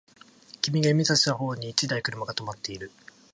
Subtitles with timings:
[0.63, 2.89] 君が指差した方に一台車が止まっている